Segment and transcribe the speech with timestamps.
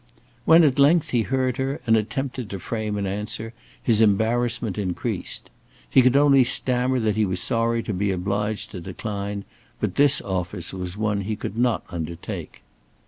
[0.45, 3.53] When at length he heard her and attempted to frame an answer,
[3.83, 5.51] his embarrassment increased.
[5.87, 9.45] He could only stammer that he was sorry to be obliged to decline,
[9.79, 12.63] but this office was one he could not undertake.